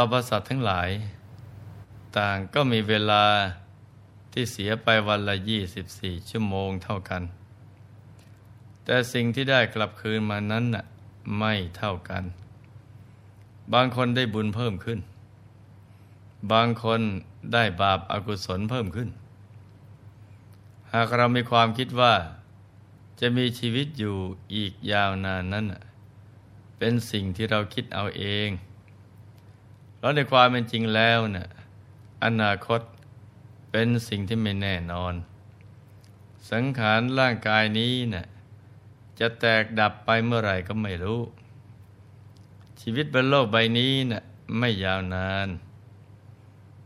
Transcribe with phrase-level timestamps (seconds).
[0.00, 0.90] รรพสัตว์ทั้งหลาย
[2.18, 3.24] ต่างก็มีเวลา
[4.32, 5.36] ที่เสียไปวันละ
[5.82, 7.22] 24 ชั่วโมงเท่ากัน
[8.84, 10.84] แต่สิ่งที่ได้กลับคืนมานั้นน่ะ
[11.38, 12.24] ไม่เท่ากัน
[13.72, 15.00] บางคนได้บุญเพิ่มขึ้น
[16.52, 17.00] บางคน
[17.52, 19.08] ได้บาปอากุศลเพิ่มขึ้น
[20.92, 22.14] หากเรามีความคิดว่า
[23.20, 24.16] จะมีชีวิตอยู่
[24.54, 25.66] อีกยาวนานนั้น
[26.78, 28.48] เป็นสิ่งที่เราคิดเอาเอง
[30.00, 31.48] แล้วในความเป็นจริงแล้วนะ่ะ
[32.24, 32.80] อนาคต
[33.70, 35.14] เป็นสิ่งที่ไม่แน่นอน
[36.50, 38.26] สังขารร่างกายนี้นะ่ะ
[39.18, 41.20] จะแตกดับไปเมื่อไหร่ก็ไม่รู้
[42.80, 44.22] ชีวิตบนโลกใบนี้นะ่ะ
[44.58, 45.48] ไม่ยาวนาน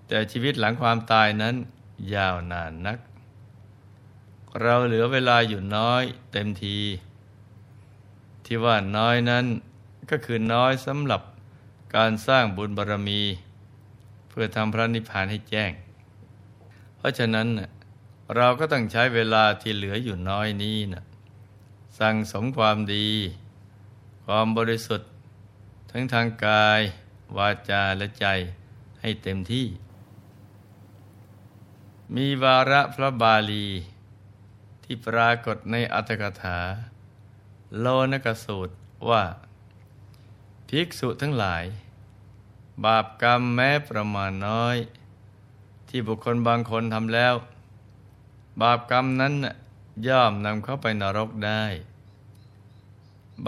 [0.06, 1.54] แต่ชีวิตหลังความตายนั้น
[2.14, 2.98] ยาวนานนัก
[4.60, 6.02] เราเหลือเวลาอยู่น้อย
[6.32, 6.78] เต็มที
[8.44, 9.44] ที่ว่าน้อยนั้น
[10.10, 11.22] ก็คือน้อยสำหรับ
[11.96, 13.22] การสร้างบุญบารรมี
[14.28, 15.72] เพื่อทำพระนิพพานให้แจ้ง
[16.96, 17.48] เพราะฉะนั้น
[18.36, 21.04] เราก็ต้องใช้เวลาที่เหลืออยู่น้อยนี้นะ
[21.98, 23.08] สั่งสมความดี
[24.26, 25.10] ความบริสุทธิ์
[25.90, 26.80] ทั้งทางกาย
[27.36, 28.26] วาจาและใจ
[29.00, 29.66] ให้เต็มที่
[32.16, 33.66] มีวาระพระบาลี
[34.84, 36.58] ที่ปรากฏในอัตถกถา
[37.78, 38.74] โลนกสูตร
[39.08, 39.22] ว่า
[40.74, 41.64] ภิกษุทั้งหลาย
[42.84, 44.76] บาปกรรมแม้ประมาณน้อย
[45.88, 47.34] ที่บุคคลบางคนทำแล้ว
[48.62, 49.34] บาปกรรมนั้น
[50.08, 51.62] ย่อมนำเข้าไปนรกได้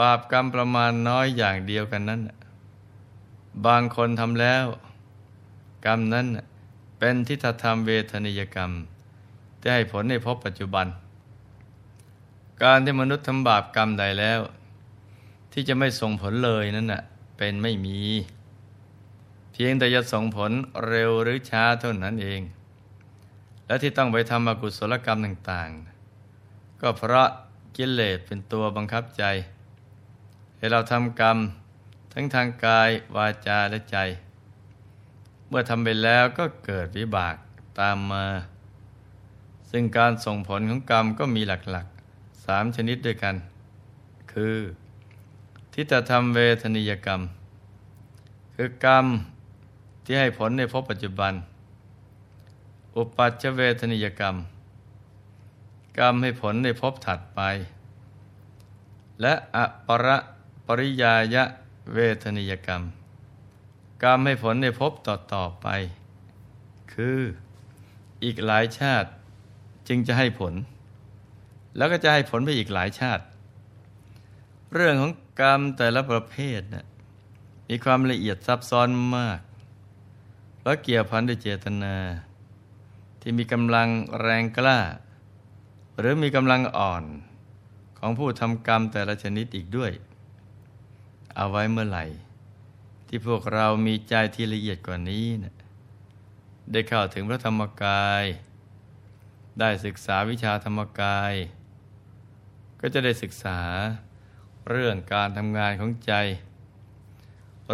[0.01, 2.21] บาปกรรมประมาณน้อยอย่างเดียวกันนั้น
[3.67, 4.65] บางคนทำแล้ว
[5.87, 6.27] กรรมนั้น
[6.99, 8.71] เป็นทิฏฐธรรมเวทนิยกรรม
[9.61, 10.87] ที่ให้ผลในภพปัจจุบัน
[12.63, 14.41] การที่มนุษย์ทำบาปกรรมใดแล้ว
[15.53, 17.03] ที่จะไม่ส่งผลเลยนั่นน่ะ
[17.37, 18.01] เป็นไม่มี
[19.53, 20.51] เพียงแต่จะส่งผล
[20.87, 22.41] เร็วหรือช้าเท่านั้นเอง
[23.67, 27.29] และที่ต้องไปทำอกุศลกรรมต่างๆ ก็เพราะ
[27.77, 29.25] กิเลสเป็นตัวบังคับใจ
[30.57, 31.39] ให้เราทำกรรม
[32.13, 33.99] ทั้งทางกายวาจาและใจ
[35.49, 37.37] เมื่อทำไปแล้วก็เกิดวิบาก
[37.81, 38.27] ตามมา
[39.71, 43.35] ซึ่งการส่งผลของกรรมก็มีหลักๆสามชนิดด้วยกัน
[44.33, 44.57] คือ
[45.75, 47.21] ทิฏฐธรรมเวทนิยกรรม
[48.55, 49.07] คือกรรม
[50.05, 51.33] ที่ให้ผลในภพปัจจุบัน
[52.97, 54.35] อุปัชเวทนิยกรรม
[55.99, 57.41] กรรมให้ผลในภพถัดไป
[59.21, 60.07] และอปร
[60.67, 61.45] ปริยายะ
[61.95, 62.83] เวทนิยกรรม
[64.03, 65.67] กรรมให้ผลในภพต่อๆไป
[66.93, 67.19] คือ
[68.25, 69.09] อีกหลายชาติ
[69.89, 70.55] จึงจะให้ผล
[71.77, 73.25] แล้วก็จะให้ผลไปอีกหลายชาติ
[74.75, 76.87] เรื่องของ กรรมแต่ละประเภทนะ
[77.69, 79.41] มีความละเอียดซับซ้อนมาก
[80.59, 81.97] เพราะเกี่ยวพันด้วยเจตนา
[83.21, 83.89] ที่มีกำลัง
[84.21, 84.79] แรงกล้า
[85.99, 87.05] หรือมีกำลังอ่อน
[87.99, 89.93] ของผู้ทำกรรมแต่ละชนิดอีกด้วย
[91.37, 92.05] เอาไว้เมื่อไหร่
[93.07, 95.55] ที่พวกเรามีใจที่ละเอียดกว่านี้นะ
[96.73, 98.25] ได้เข้าถึงพระธรรมกาย
[99.61, 101.35] ได้ศึกษาวิชาธรรมกาย
[102.81, 103.61] ก็จะได้ศึกษา
[104.71, 106.13] เรื่องการทำงานของใจ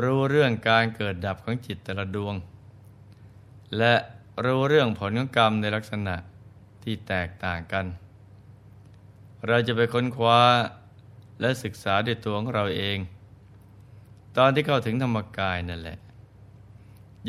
[0.03, 2.35] รู้เรื่องการเกิดดับของจิตแต่ละดวง
[3.79, 3.95] และ
[4.45, 6.17] รู้เรื่องผลของกรรมในลักษณะ
[6.83, 7.87] ที่แตกต่างกัน
[9.47, 10.41] เราจะไปค้นคว้า
[11.41, 12.99] และศึกษาด้วยตัวของเราเอง
[14.37, 15.99] ตอนที่เข้าถึงธรรมกายนั่นแหละ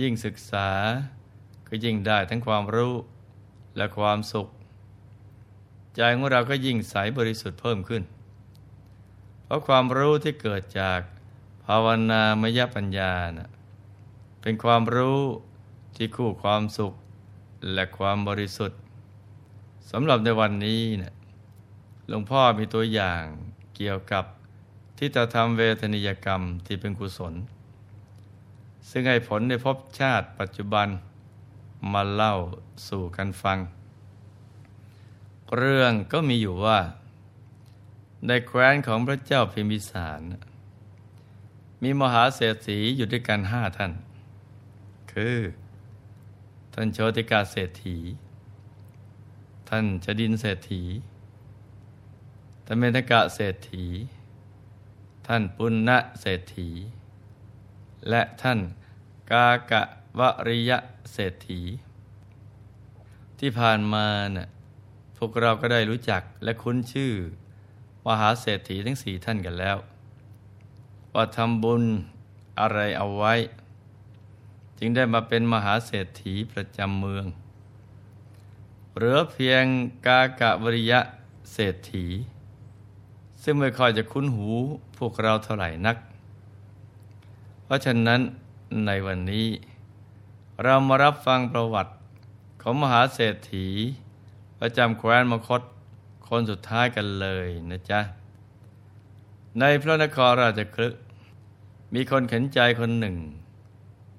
[0.01, 0.69] ยิ่งศึกษา
[1.67, 2.93] ก็ยิ่งได้ทั้งความรู้
[3.77, 4.47] และความสุข
[5.95, 8.03] ใจของเราก็ยิ่งใสบริสุทธิ์เพิ่มขึ้น
[9.51, 11.01] ราะความรู้ที่เกิดจาก
[11.65, 13.49] ภาวนามยปัญญานะ
[14.41, 15.19] เป็นความรู้
[15.95, 16.93] ที่คู่ความสุข
[17.73, 18.79] และความบริสุทธิ์
[19.91, 21.13] สำหรับในวันนี้นะ
[22.07, 23.23] หลวงพ่อมีตัวอย่าง
[23.75, 24.25] เกี่ยวกับ
[24.97, 27.33] ที่จะทำเวทนิยกรรมที่เป็นกุศล
[28.89, 30.87] ซึ่งให้ผลในภพชาติปัจจุบัน
[31.93, 32.35] มาเล่า
[32.87, 33.59] สู่กันฟัง
[35.57, 36.79] เรื่องก็มีอยู่ว่า
[38.27, 40.21] ในแคว้นของพระเจ้าพิมพิสาร
[41.83, 43.93] มีมหาเศรษฐีอยู่ด้วยกันห้าท่าน
[45.13, 45.37] คือ
[46.73, 47.97] ท่านโชติกาเศรษฐี
[49.69, 50.83] ท่านชดินเศรษฐี
[52.65, 53.85] ท่านเมธกะเศรษฐี
[55.27, 56.69] ท่านปุณณะเศรษฐี
[58.09, 58.59] และท่าน
[59.31, 59.81] กากะ
[60.19, 60.77] วริยะ
[61.13, 61.61] เศรษฐี
[63.39, 64.47] ที่ผ่านมานะ่ะ
[65.17, 67.13] พวกเราก็ได้รู้จักและคุ้นชื่อ
[68.07, 69.77] มหาเศรษฐีทั้งสี่ท่านกันแล้ว
[71.13, 71.83] ว่าทำบุญ
[72.59, 73.33] อะไรเอาไว้
[74.79, 77.25] จึงได้มาเป็นมหาเศรษฐีประจำเมือง
[78.95, 79.63] เหลือเพียง
[80.05, 80.99] กากะวริยะ
[81.53, 82.05] เศรษฐี
[83.43, 84.47] ซึ่งไม่ค่อยจะคุ้นหู
[84.97, 85.97] พวกเราเท่าไหร่นัก
[87.63, 88.21] เพราะฉะนั้น
[88.85, 89.47] ในวันนี้
[90.63, 91.91] เรามารับฟังประวัติ
[92.61, 93.67] ของมหาเศรษฐี
[94.59, 95.61] ประจำแคว้นมคต
[96.33, 98.01] คนสุดท้ายกันเลยนะจ๊ะ
[99.59, 100.89] ในพระนครราชคลึ
[101.93, 103.15] มีคนเข็นใจคนหนึ่ง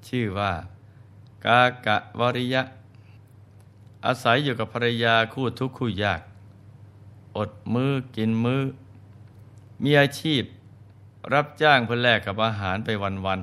[0.09, 0.53] ชื่อว่า
[1.47, 2.63] กากะวริยะ
[4.07, 6.21] อาศัยอยู่กับภรรยาคู่ทุกข์คู่ยาก
[7.37, 8.63] อดมือกินมือ
[9.83, 10.43] มีอาชีพ
[11.33, 12.89] รับจ้างเพื่อแลกกับอาหารไป
[13.27, 13.41] วัน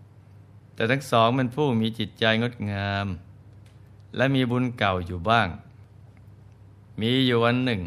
[0.00, 3.06] ๆแต่ทั้งสองเป็นผู้มีจิตใจงดงาม
[4.16, 5.48] และมีบุญเก่าอยู่บ้าง
[7.00, 7.82] มีอยู่วันหนึ่ง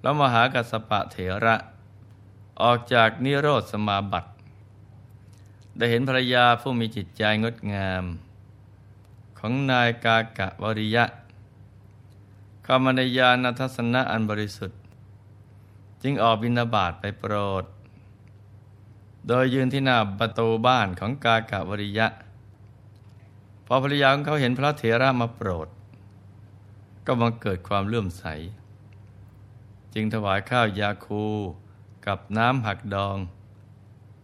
[0.00, 1.56] แล้วมหากัสปะเถระ
[2.62, 4.30] ออกจากนิโรธสมาบัติ
[5.76, 8.04] ได้เห็นภรรยาผู้มีจิตใจงดงาม
[9.38, 11.04] ของนายกากะวริยะ
[12.64, 14.80] เข้ามาในยานทัศนะอันบริสุทธิ์
[16.02, 17.64] จึงออกบินาบาตไปโปรด
[19.28, 22.06] โดยยืนที่หน้าประตูบ้านของกากะวริยะ
[23.66, 25.68] พอภรรยาของเขาเห็นพระเถระมาโปรด
[27.06, 28.24] ก็มาเกิดความเลื่อมใส
[29.94, 31.24] จึงถวายข้าวยาคู
[32.06, 33.18] กับน้ำหักดอง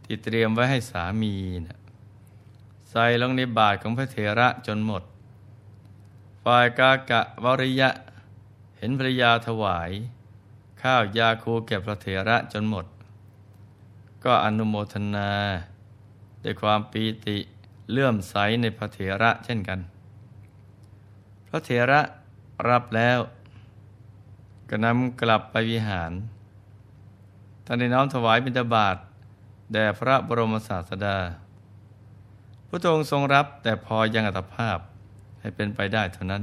[0.04, 1.34] ที่เตรียมไว้ให้สามี
[1.66, 1.78] นะ
[2.90, 5.02] ใส่ลงในบาทของพระเถระจนหมด
[6.44, 7.90] ฝ่ายกากะวริยะ
[8.76, 9.90] เห็นภรรยาถวาย
[10.82, 12.86] ข้าวยาคูแก่พระเถระจนหมด
[14.24, 15.30] ก็อนุโมทนา
[16.44, 17.36] ด้วยความปีติ
[17.90, 19.80] เลื่อมใสในพระเถระเช่นกัน
[21.48, 22.00] พระเถระ
[22.68, 23.18] รับแล้ว
[24.68, 26.12] ก็นำกลับไปวิหาร
[27.64, 28.96] ท่านได้น้อมถวายบิณฑบาต
[29.72, 31.18] แด่พระบรมศาสดา
[32.68, 34.78] พระองค์ทรงรับแต่พอยังอัตภาพ
[35.40, 36.42] ให้เป็นไปได้เท่านั้น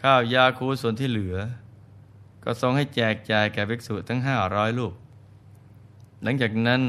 [0.00, 1.36] ข้าวยาคูส่วนที่เหลือ
[2.44, 4.94] ก็ทรงให้แจกจ่ายแก่ภิกษุทั้งห้าร้อยลูก
[6.22, 6.80] หลังจากนั้น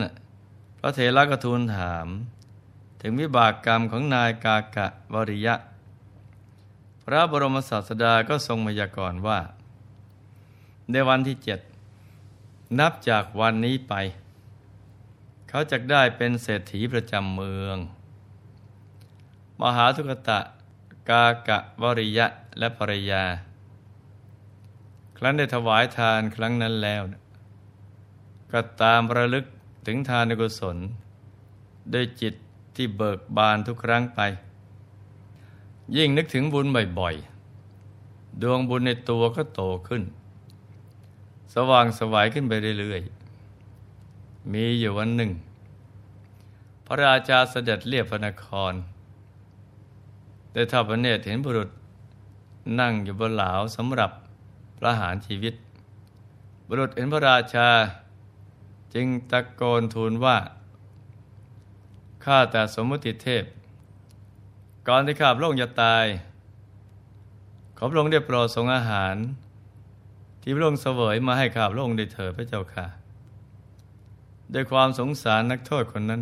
[0.79, 2.07] พระเถระก็ทูลถาม
[3.01, 5.55] ถึงวิบากกรรมของนายกากะวริยะ
[7.05, 9.39] พระบรมศาสดาก็ทรงมยากรณ์ว่า
[10.91, 11.59] ในวันที่เจ็ด
[12.79, 13.93] นับจากวันนี้ไป
[15.49, 17.77] เขาจะได้เป็นเศรษฐีประจำเมือง
[19.61, 20.39] มหาทุกตะ
[21.09, 22.27] กากะวริยะ
[22.59, 23.23] และภรรยา
[25.17, 27.01] ครั้นได้ถวายทานครั้งนั้นแล้ว
[28.51, 29.45] ก็ตามระลึก
[29.87, 30.77] ถึงทานกุศล
[31.93, 32.33] ด้วยจิต
[32.75, 34.21] ที่เบิกบานทุกครั้งไป
[35.95, 36.65] ยิ่งนึกถึงบุญ
[36.99, 40.03] บ่อยๆ ดวงบุญในตัวก็โตขึ้น
[41.53, 45.31] สว่างสวายขึ้นไปเรื่อยๆ มีอยู่วันหนึ่ง
[46.85, 48.73] พระราชาเสด็จเรียบพระนคร
[50.53, 51.69] ได้ทอดพระเนตรเห็นบุรุษ
[52.79, 54.11] นั่งอยู่บนหลาวสำหรับ
[54.79, 55.53] ประหารชีวิต
[56.67, 57.69] บุรุษเห็นพระราชา
[58.93, 60.37] จึงตะโกนทูลว่า
[62.23, 63.43] ข้าแต่สมมติเทพ
[64.87, 66.05] ก่อนที่ข้าพระองค์จะตาย
[67.77, 69.15] ขอพระองค์ได้โปรดทรงอาหาร
[70.41, 72.87] ที่พระองค์เสวยมาให้ข้าพระองค์ได้เถิดพระเจ้าค่ะ
[74.53, 76.21] ด้วยความสงสารนักโทษคนนั้น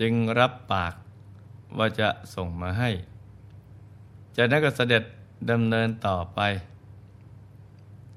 [0.00, 0.94] จึงรับปาก
[1.78, 2.90] ว่าจะส่งมาให้
[4.36, 5.02] จากนั้นก็เสด็จ
[5.50, 6.40] ดำเนินต่อไป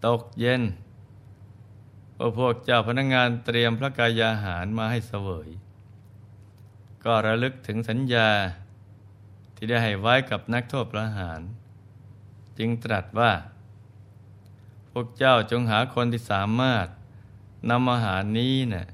[0.06, 0.62] ตกเย็น
[2.38, 5.50] พวกเจ้าพนักงงานเตรียมพระกายาหารมาให้เสวย
[7.04, 8.30] ก็ระลึกถึงสัญญา
[9.55, 11.41] ที่ได้ให้ไว้กับนักโทษประหาร
[12.57, 13.31] จึงตรัสว่า
[14.91, 16.88] พวกเจ้าจงหาคนที่สามารถ
[17.69, 18.88] นำอาหารนี้เนะ่ย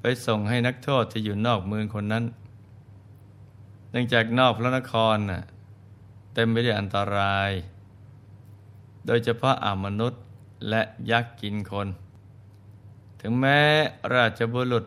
[0.00, 2.24] ไปส่งให้นักโทษที่อยู่นอกเมืองคนนั้น
[3.90, 5.42] เนื่องจากนอกพระนครน่ะ
[6.34, 7.50] เต็มไปด้วยอันตราย
[9.06, 10.22] โดยเฉพาะอามนุษย์
[10.68, 11.88] และยักษ์กินคน
[13.20, 13.58] ถึงแม้
[14.14, 14.84] ราชบุรุษ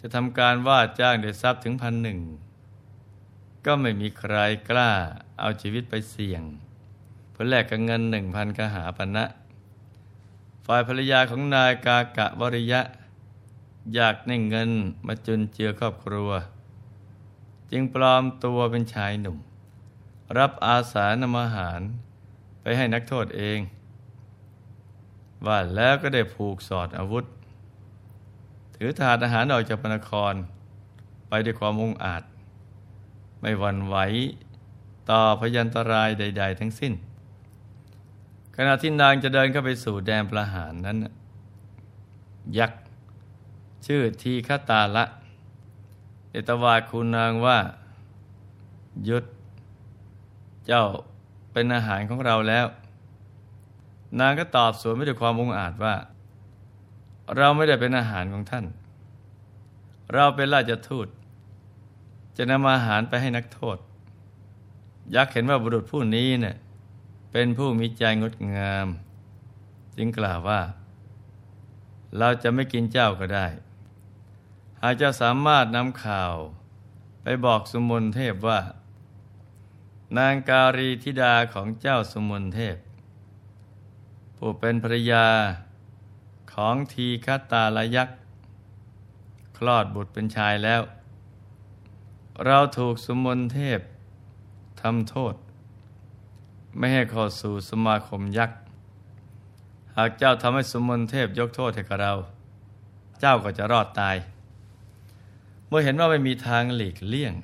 [0.00, 2.18] จะทำการว่าจ้างด้วยทรัพย์ถึงพันหนึ่ง
[3.66, 4.34] ก็ไม่มีใคร
[4.68, 4.90] กล้า
[5.38, 6.42] เอาชีวิตไปเสี่ยง
[7.30, 9.24] เพื่อแลกกับเงินหนึ่งพันกหาปณะนะ
[10.66, 12.80] ฝ่ายภรรยาของนายกากะวริยะ
[13.94, 14.70] อยากได้เงิน
[15.06, 16.30] มาจุนเจือครอบครัว
[17.70, 19.38] จึงปลอมตัวเป็นชายหนุ่ม
[20.38, 21.80] รับอาสานำอาหาร
[22.62, 23.58] ไปให้นักโทษเอง
[25.46, 27.24] ว่าแล้วก็ได้ผูกสอดอาวุธ
[28.76, 30.34] ถือถาดอาหารออกจากพนคร
[31.28, 32.22] ไปด้วยความมุ่งอาจ
[33.42, 33.96] ไม่หวั่นไหว
[35.10, 36.92] ต่อพยันตรายใด ๆ ทั้งสิ้น
[38.56, 40.98] ขณะที่นางจะเดินเข้าไปสู่แดนประหารนั้น
[42.58, 42.82] ยักษ์
[43.86, 45.04] ชื่อทีฆตาละ
[46.30, 47.58] เอตวาคุณนางว่า
[49.08, 49.24] ยุด
[50.66, 50.84] เจ้า
[51.52, 52.66] เป็นอาหารของเราแล้ว
[54.20, 55.94] นางก็ตอบสวนไม่ด้วยความองอาจว่า
[57.36, 58.64] เราไม่ได้เป็นอาหารของท่าน
[60.14, 61.06] เราเป็นราชทูต
[62.36, 63.78] จะนำอาหารไปให้นักโทษ
[65.14, 66.56] ยักษ์เห็นว่าบุรุษผู้นี้เนะ่ย
[67.32, 68.88] เป็นผู้มีใจงดงาม
[69.96, 70.60] จึงกล่าวว่า
[72.18, 73.46] เราจะไม่กินเจ้าก็ได้
[74.82, 76.34] หากจะสามารถนำข่าว
[77.22, 78.60] ไปบอกสมุนเทพว่า
[80.18, 82.76] นางการีธิดาของเจ้าสมุนเทพ
[84.36, 85.26] ผู้เป็นภรรยา
[86.52, 88.18] ของทีคตาลยักษ์
[89.56, 90.82] คลอดบุตรเป็นชายแล้ว
[92.46, 93.80] เราถูกสมุนเทพ
[94.80, 95.34] ทำโทษ
[96.76, 98.58] ไม่ให้เข้าสู่สมาคมยักษ์
[99.96, 102.14] หากเจ้าทำให้สมุนเทพยกโทษให้กับเรา
[103.20, 104.16] เจ้าก็จะรอดตาย
[105.68, 107.34] เมื่อเห็นว่าไม่มีทางหลีกเลี่ยง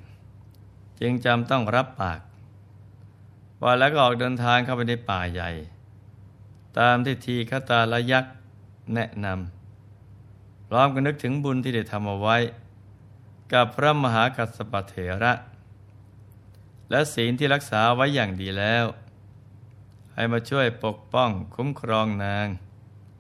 [1.01, 2.21] จึงจำต้องรับปาก
[3.63, 5.51] ว่าแล้วก็ออกเดินทางเข้าไปในป่าใหญ่
[6.79, 8.35] ตามที่ทีคตาละยักษ์
[8.95, 12.37] แนะนำพร้อมกันนึกถึงบุญที่ได้ทำเอาไว้
[13.53, 15.33] กับพระมหากัสปเถระ
[16.91, 18.85] และศีลที่รักษาไว้อย่างดีแล้ว
[20.15, 22.47] ให้มาช่วยปกป้องคุ้มครองนาง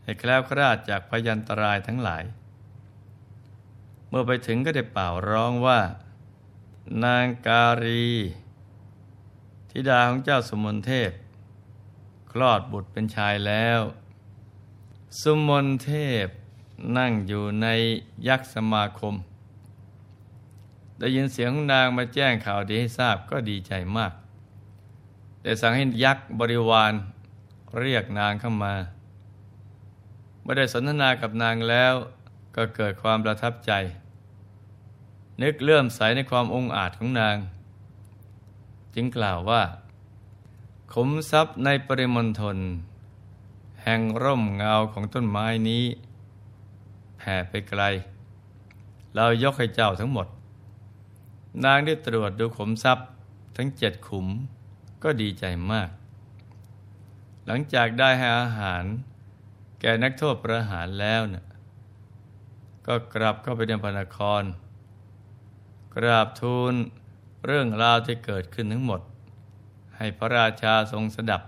[0.02, 2.24] ให้แคล้วคลาดจากพยันตรายทั้งหลาย
[4.08, 5.80] เมื่อไปถึงก็ได้เป่าร้องว่า
[7.04, 8.06] นางการี
[9.70, 11.10] ธิดาของเจ้าสมุนเทพ
[12.30, 13.80] คลอดบุตรเป็นชายแล้ว
[15.20, 15.90] สุมนเท
[16.24, 16.26] พ
[16.96, 17.66] นั่งอยู่ใน
[18.28, 19.14] ยักษ์สมาคม
[20.98, 24.12] ได้ยินเสียงของนางมาแจ้งข่าวดีให้ทราบก็ดีใจมาก
[25.42, 26.92] แต่สั่งให้ยักษ์บริวาร
[27.80, 28.74] เรียกนางเข้ามา
[30.40, 31.94] เมื่อได้สนทนากับนางแล้ว
[32.56, 33.72] ก็เกิดความประทับใจ
[35.42, 37.36] นึกเลื่อมใสในความองอาจของนาง
[38.94, 39.62] จึงกล่าวว่า
[40.92, 42.56] ขมทรัพย์ในปริมณฑล
[43.82, 45.84] แห่งร่มเงาของต้นไม้นี้
[47.18, 47.82] แผ่ไปไกล
[49.14, 50.26] เรายกให้เจ้าทั้งหมด
[51.64, 53.08] นางได้ตรวจดูขมทรัพย์
[53.56, 54.26] ทั้งเจ็ดขุม
[55.02, 55.90] ก็ดีใจมาก
[57.46, 58.84] หลังจากได้ให้อาหาร
[59.80, 61.46] แก่นักโทษประหารแล้วนะ่ะ
[62.86, 64.42] ก็กลับเข้าไปในพระนคร
[65.94, 66.74] กราบทูล
[67.46, 69.00] เรื่องราวที่เกิดขึ้นทั้งหมด
[69.96, 71.42] ให้พระราชาทรงสดับ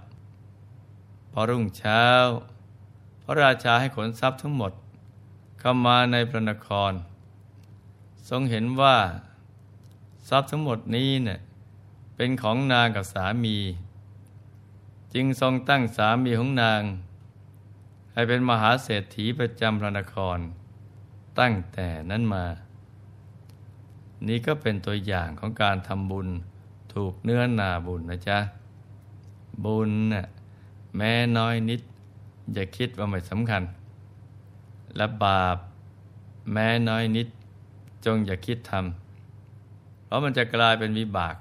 [1.33, 2.05] พอรุ่งเช้า
[3.25, 4.73] พระราชาให้ขนทรัพย์ทั้งหมด
[5.61, 6.93] เข้ามาในพระนคร
[8.29, 8.97] ทรงเห็นว่า
[10.31, 11.41] ทรัพย์ทั้งหมดนี้เนะ่ย
[12.17, 13.57] เป็นของนางกับสามี
[15.15, 16.83] จึงทรงตั้งสามีของนาง
[18.13, 20.39] ให้เป็นมหาเศรษฐีประจำพระนคร
[21.41, 22.45] ตั้งแต่นั้นมา
[24.29, 26.29] นี่ก็เป็นตัวอย่างของการทำบุญ
[26.95, 28.39] ถูกเนื้อนาบุญนะจ๊ะ
[29.65, 30.27] บุญน่ะ
[30.97, 31.81] แม้น้อยนิด
[32.55, 33.63] อย่าคิดว่าไม่สำคัญ
[34.97, 35.57] และบาป
[36.53, 37.29] แม้น้อยนิด
[38.05, 39.10] จงอย่าคิดทำ
[40.11, 41.37] เพราะมันจะกลายเป็นวิบาก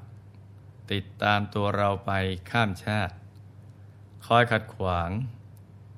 [0.92, 2.12] ติดตามตัวเราไป
[2.50, 3.14] ข้ามชาติ
[4.26, 5.10] คอยขัดขวาง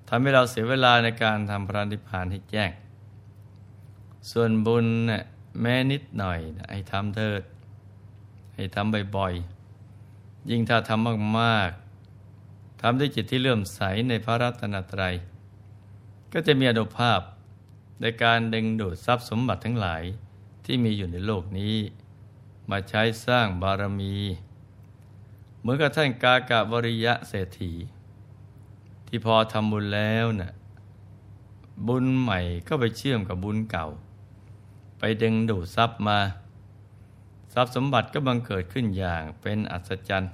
[0.07, 2.71] ทำให้เราเสียเวลาในการทำพระนิพพานให้แจ้ง
[4.31, 5.23] ส่วนบุญเนี่ย
[5.61, 7.41] แม้นิดหน่อยให้ทำเถิด
[8.55, 15.15] ให้ทำบ่อยๆ ยิ่งถ้าทำมากๆทำด้วยจิตที่เลื่อมใสในพระรัตนตรัย
[16.33, 17.19] ก็จะมีอนุภาพ
[18.01, 20.03] ในการดึงดูดทรัพย์สมบัติทั้งหลาย
[20.65, 21.75] ที่มีอยู่ในโลกนี้
[22.71, 24.15] มาใช้สร้างบารมี
[25.59, 27.73] เหมือนกับท่านกากะบริยะเศรษฐี
[29.07, 30.53] ที่พอทำบุญแล้วนะ่ะ
[31.87, 33.87] บุญใหม่ก็ไปเชื่อมกับบุญเก่า
[34.99, 36.19] ไปดึงดูดทรัพย์มา
[37.53, 40.33] ทรัพย์สมบัติก็บังเกิดขึ้นอย่างเป็นอัศจรรย์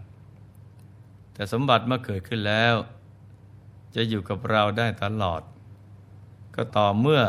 [1.33, 2.75] แต่สมบัติเมื่อเกิดขึ้นแล้ว
[3.95, 5.41] จะอยู่กับเราได้ตลอด
[6.55, 7.21] ก็ต่อเมื่อ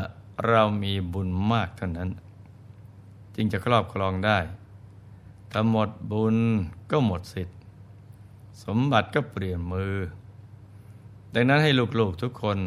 [0.49, 2.11] เรามีบุญมากเท่านั้น
[3.35, 4.39] จึงจะครอบครองได้
[5.53, 6.37] ถ้าหมดบุญ
[6.91, 7.59] ก็หมดสิทธิ์
[8.65, 9.95] สมบัติก็เปลี่ยนมือ
[11.35, 12.59] ดังนั้นให้ลูกๆทุกคน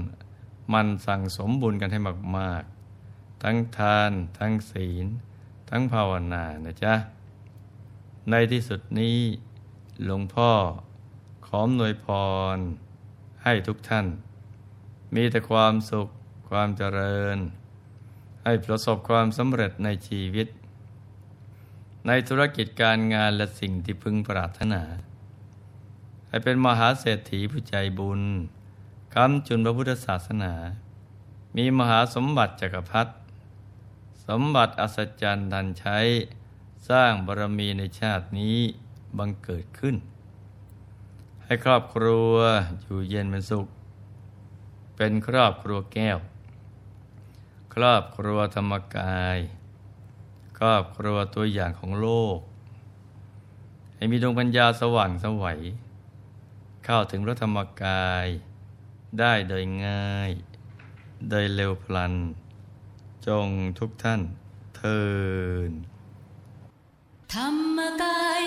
[0.73, 1.99] มันสั่งสมบุญกันให้
[2.37, 5.05] มากๆ ทั้งทาน ทั้งศีล
[5.69, 6.93] ทั้งภาวนานะจ๊ะ
[8.29, 9.17] ในที่สุดนี้
[10.05, 10.51] หลวงพ่อ
[11.47, 12.07] ขอมนวยพ
[12.55, 12.57] ร
[13.43, 14.07] ให้ทุกท่าน
[15.15, 16.07] มีแต่ความสุข
[16.49, 17.37] ความเจริญ
[18.43, 20.47] ให้ประสบความสำเร็จในชีวิต
[22.07, 24.83] ในธุรกิจการงานและสิ่งที่พึงปรารถนา
[26.27, 28.21] ให้เป็นมหาเศรษฐีผู้ใจบุญ
[29.13, 30.53] คำจุนพระพุทธศาสนา
[31.57, 33.13] มีมหาสมบัติจักรพรรดิ
[34.27, 35.99] สมบัติอัศจรรย์ทันใช้
[36.89, 38.57] สร้างบารมีในชาตินี้
[39.17, 39.95] บังเกิดขึ้น
[41.43, 42.33] ให้ครอบครัว
[42.81, 43.67] อยู่เย็นเป็นสุข
[44.95, 46.17] เป็นครอบครัวแก้ว
[47.73, 49.37] ครอบครัวธรรมกาย
[50.65, 52.37] ครอบครัวตัวอย่างของโลก
[53.95, 55.59] ให้มีดวงปัญญาสว่างสวัย
[56.85, 58.27] เข้าถึงพระธรรมกาย
[59.19, 60.31] ได้โดยง่าย
[61.29, 62.13] โดยเร็วพลัน
[63.27, 63.47] จง
[63.79, 64.21] ทุกท่าน
[64.75, 65.01] เทิ
[65.69, 65.71] น
[67.33, 68.41] ธรรมกาย